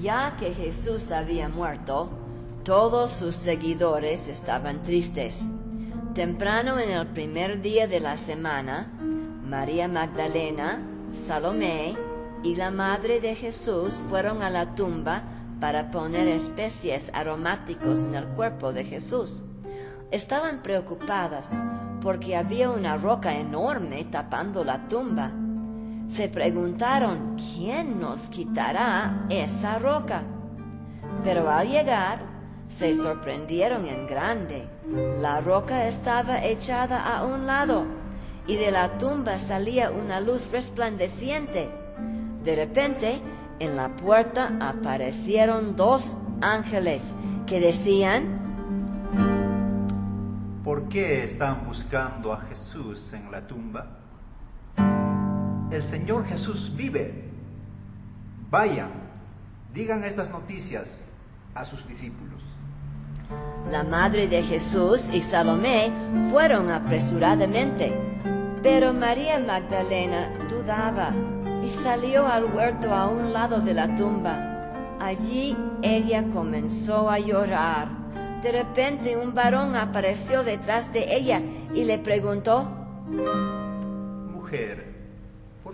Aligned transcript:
Ya 0.00 0.36
que 0.38 0.54
Jesús 0.54 1.10
había 1.10 1.48
muerto, 1.48 2.10
todos 2.64 3.12
sus 3.12 3.34
seguidores 3.34 4.28
estaban 4.28 4.80
tristes. 4.80 5.46
Temprano 6.14 6.78
en 6.78 6.90
el 6.90 7.06
primer 7.08 7.60
día 7.60 7.86
de 7.86 8.00
la 8.00 8.16
semana, 8.16 8.90
María 9.44 9.88
Magdalena, 9.88 10.80
Salomé 11.12 11.96
y 12.42 12.54
la 12.54 12.70
madre 12.70 13.20
de 13.20 13.34
Jesús 13.34 14.02
fueron 14.08 14.42
a 14.42 14.48
la 14.48 14.74
tumba 14.74 15.22
para 15.60 15.90
poner 15.90 16.28
especies 16.28 17.10
aromáticos 17.12 18.04
en 18.04 18.14
el 18.14 18.26
cuerpo 18.28 18.72
de 18.72 18.84
Jesús. 18.84 19.42
Estaban 20.10 20.62
preocupadas 20.62 21.60
porque 22.00 22.36
había 22.36 22.70
una 22.70 22.96
roca 22.96 23.36
enorme 23.36 24.04
tapando 24.04 24.64
la 24.64 24.88
tumba. 24.88 25.30
Se 26.10 26.28
preguntaron, 26.28 27.36
¿quién 27.36 28.00
nos 28.00 28.22
quitará 28.22 29.26
esa 29.28 29.78
roca? 29.78 30.22
Pero 31.22 31.48
al 31.48 31.68
llegar, 31.68 32.18
se 32.66 32.94
sorprendieron 32.94 33.86
en 33.86 34.08
grande. 34.08 34.68
La 35.20 35.40
roca 35.40 35.86
estaba 35.86 36.44
echada 36.44 37.16
a 37.16 37.24
un 37.24 37.46
lado 37.46 37.84
y 38.48 38.56
de 38.56 38.72
la 38.72 38.98
tumba 38.98 39.38
salía 39.38 39.92
una 39.92 40.20
luz 40.20 40.50
resplandeciente. 40.50 41.70
De 42.42 42.56
repente, 42.56 43.20
en 43.60 43.76
la 43.76 43.94
puerta 43.94 44.56
aparecieron 44.60 45.76
dos 45.76 46.18
ángeles 46.40 47.14
que 47.46 47.60
decían, 47.60 48.40
¿Por 50.64 50.88
qué 50.88 51.22
están 51.22 51.64
buscando 51.66 52.32
a 52.32 52.40
Jesús 52.40 53.12
en 53.12 53.30
la 53.30 53.46
tumba? 53.46 54.00
El 55.70 55.82
Señor 55.82 56.24
Jesús 56.26 56.72
vive. 56.74 57.14
Vayan, 58.50 58.90
digan 59.72 60.02
estas 60.02 60.28
noticias 60.30 61.08
a 61.54 61.64
sus 61.64 61.86
discípulos. 61.86 62.42
La 63.70 63.84
madre 63.84 64.26
de 64.26 64.42
Jesús 64.42 65.08
y 65.12 65.22
Salomé 65.22 65.92
fueron 66.30 66.70
apresuradamente, 66.70 67.92
pero 68.64 68.92
María 68.92 69.38
Magdalena 69.38 70.28
dudaba 70.48 71.14
y 71.64 71.68
salió 71.68 72.26
al 72.26 72.46
huerto 72.46 72.92
a 72.92 73.08
un 73.08 73.32
lado 73.32 73.60
de 73.60 73.72
la 73.72 73.94
tumba. 73.94 74.96
Allí 74.98 75.56
ella 75.82 76.24
comenzó 76.32 77.08
a 77.08 77.20
llorar. 77.20 77.88
De 78.42 78.50
repente 78.50 79.16
un 79.16 79.34
varón 79.34 79.76
apareció 79.76 80.42
detrás 80.42 80.92
de 80.92 81.14
ella 81.14 81.40
y 81.72 81.84
le 81.84 82.00
preguntó, 82.00 82.68
Mujer, 84.32 84.84
¿por 84.84 84.89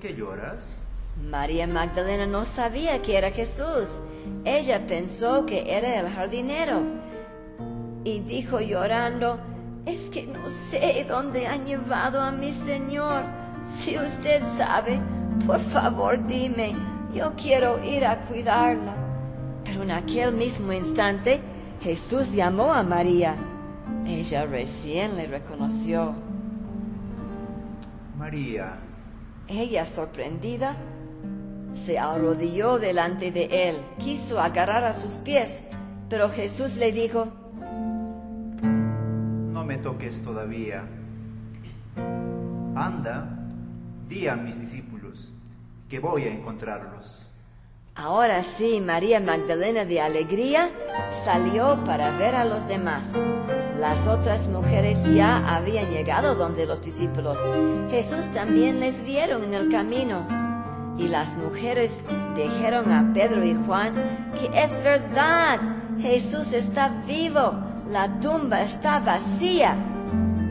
qué 0.00 0.14
lloras? 0.14 0.82
María 1.22 1.66
Magdalena 1.66 2.26
no 2.26 2.44
sabía 2.44 3.02
que 3.02 3.16
era 3.16 3.30
Jesús. 3.30 4.00
Ella 4.44 4.86
pensó 4.86 5.44
que 5.44 5.76
era 5.76 6.00
el 6.00 6.08
jardinero 6.08 6.82
y 8.04 8.20
dijo 8.20 8.60
llorando, 8.60 9.38
es 9.84 10.08
que 10.08 10.26
no 10.26 10.48
sé 10.48 11.04
dónde 11.08 11.46
han 11.46 11.66
llevado 11.66 12.20
a 12.20 12.30
mi 12.30 12.52
Señor. 12.52 13.24
Si 13.66 13.98
usted 13.98 14.42
sabe, 14.56 15.00
por 15.46 15.60
favor 15.60 16.26
dime, 16.26 16.74
yo 17.14 17.32
quiero 17.36 17.82
ir 17.84 18.06
a 18.06 18.20
cuidarla. 18.22 18.94
Pero 19.64 19.82
en 19.82 19.90
aquel 19.90 20.32
mismo 20.32 20.72
instante 20.72 21.40
Jesús 21.82 22.32
llamó 22.32 22.72
a 22.72 22.82
María. 22.82 23.36
Ella 24.06 24.46
recién 24.46 25.16
le 25.16 25.26
reconoció. 25.26 26.14
María, 28.16 28.78
Ella, 29.52 29.84
sorprendida, 29.84 30.76
se 31.74 31.98
arrodilló 31.98 32.78
delante 32.78 33.32
de 33.32 33.68
él, 33.68 33.78
quiso 33.98 34.40
agarrar 34.40 34.84
a 34.84 34.92
sus 34.92 35.14
pies, 35.14 35.60
pero 36.08 36.30
Jesús 36.30 36.76
le 36.76 36.92
dijo, 36.92 37.26
no 39.52 39.64
me 39.64 39.76
toques 39.78 40.22
todavía. 40.22 40.84
Anda, 42.76 43.28
di 44.08 44.28
a 44.28 44.36
mis 44.36 44.60
discípulos 44.60 45.32
que 45.88 45.98
voy 45.98 46.22
a 46.22 46.32
encontrarlos. 46.32 47.28
Ahora 47.96 48.44
sí, 48.44 48.80
María 48.80 49.18
Magdalena 49.18 49.84
de 49.84 50.00
alegría 50.00 50.70
salió 51.24 51.82
para 51.82 52.16
ver 52.18 52.36
a 52.36 52.44
los 52.44 52.68
demás. 52.68 53.12
Las 53.80 54.06
otras 54.06 54.46
mujeres 54.48 55.02
ya 55.14 55.56
habían 55.56 55.88
llegado 55.88 56.34
donde 56.34 56.66
los 56.66 56.82
discípulos. 56.82 57.38
Jesús 57.90 58.26
también 58.28 58.78
les 58.78 59.02
vieron 59.02 59.42
en 59.42 59.54
el 59.54 59.70
camino. 59.70 60.26
Y 60.98 61.08
las 61.08 61.34
mujeres 61.38 62.04
dijeron 62.36 62.92
a 62.92 63.10
Pedro 63.14 63.42
y 63.42 63.54
Juan 63.66 63.94
que 64.38 64.50
es 64.52 64.70
verdad, 64.84 65.60
Jesús 65.98 66.52
está 66.52 66.90
vivo, 67.06 67.54
la 67.88 68.20
tumba 68.20 68.60
está 68.60 68.98
vacía. 68.98 69.74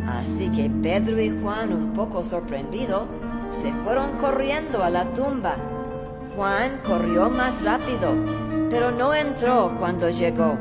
Así 0.08 0.50
que 0.50 0.68
Pedro 0.82 1.22
y 1.22 1.30
Juan, 1.40 1.72
un 1.72 1.94
poco 1.94 2.24
sorprendidos, 2.24 3.04
se 3.62 3.72
fueron 3.84 4.18
corriendo 4.18 4.84
a 4.84 4.90
la 4.90 5.06
tumba. 5.14 5.56
Juan 6.36 6.80
corrió 6.84 7.30
más 7.30 7.64
rápido, 7.64 8.12
pero 8.72 8.90
no 8.90 9.14
entró 9.14 9.76
cuando 9.78 10.10
llegó. 10.10 10.58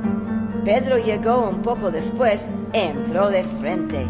Pedro 0.65 0.99
llegó 0.99 1.49
un 1.49 1.63
poco 1.63 1.91
después, 1.91 2.51
entró 2.73 3.29
de 3.29 3.45
frente. 3.45 4.07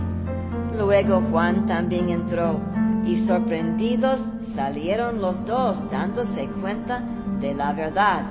Luego 0.77 1.21
Juan 1.31 1.67
también 1.67 2.09
entró, 2.09 2.61
y 3.05 3.17
sorprendidos 3.17 4.31
salieron 4.41 5.21
los 5.21 5.45
dos 5.45 5.91
dándose 5.91 6.49
cuenta 6.61 7.03
de 7.41 7.55
la 7.55 7.73
verdad, 7.73 8.25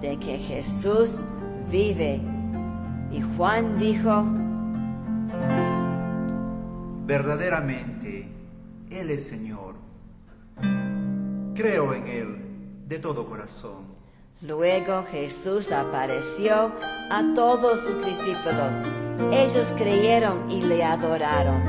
de 0.00 0.18
que 0.18 0.38
Jesús 0.38 1.20
vive. 1.70 2.20
Y 3.10 3.20
Juan 3.36 3.78
dijo, 3.78 4.24
Verdaderamente, 7.06 8.28
Él 8.90 9.10
es 9.10 9.26
Señor. 9.26 9.74
Creo 11.54 11.94
en 11.94 12.06
Él 12.06 12.44
de 12.88 12.98
todo 12.98 13.26
corazón. 13.26 13.84
Luego 14.46 15.04
Jesús 15.10 15.72
apareció 15.72 16.74
a 17.08 17.32
todos 17.34 17.80
sus 17.80 18.04
discípulos. 18.04 18.74
Ellos 19.32 19.72
creyeron 19.74 20.50
y 20.50 20.60
le 20.60 20.84
adoraron. 20.84 21.62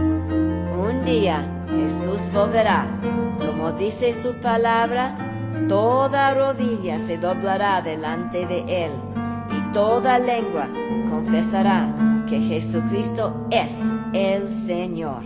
Un 0.78 1.06
día 1.06 1.42
Jesús 1.70 2.30
volverá. 2.34 2.86
Como 3.40 3.72
dice 3.72 4.12
su 4.12 4.34
palabra, 4.42 5.16
toda 5.70 6.34
rodilla 6.34 7.00
se 7.00 7.18
doblará 7.18 7.82
delante 7.82 8.46
de 8.46 8.88
Él 8.88 8.92
y 9.50 9.72
toda 9.72 10.20
lengua 10.20 10.68
confesará 11.10 12.26
que 12.28 12.42
Jesucristo 12.42 13.48
es 13.52 13.72
el 14.12 14.50
Señor. 14.50 15.24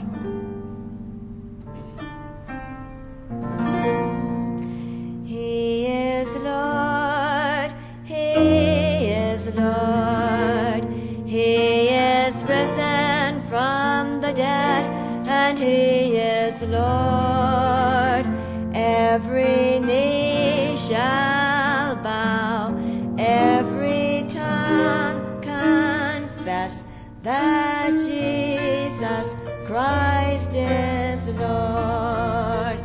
He 15.60 16.16
is 16.16 16.62
Lord. 16.62 18.26
Every 18.74 19.80
knee 19.82 20.78
shall 20.78 21.96
bow, 21.98 22.74
every 23.18 24.24
tongue 24.30 25.42
confess 25.42 26.82
that 27.24 27.92
Jesus 27.92 29.36
Christ 29.68 30.56
is 30.56 31.26
Lord. 31.28 32.80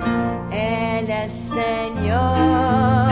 Él 0.51 1.07
Señor, 1.31 3.04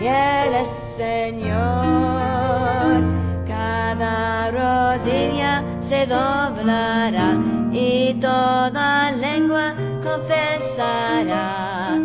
y 0.00 0.06
Él 0.06 0.54
es 0.54 0.68
Señor. 0.96 1.58
Cada 3.46 4.50
rodilla 4.50 5.62
se 5.80 6.06
doblará 6.06 7.36
y 7.72 8.14
toda 8.14 9.10
lengua 9.12 9.74
confesará. 10.02 11.96